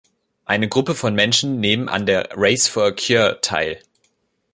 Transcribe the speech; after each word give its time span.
Eine 0.45 0.67
Gruppe 0.67 0.95
von 0.95 1.13
Menschen 1.13 1.59
nehmen 1.59 1.87
an 1.87 2.07
der 2.07 2.29
„Race 2.33 2.67
for 2.67 2.85
a 2.85 2.91
Cure“ 2.91 3.39
teil. 3.41 3.79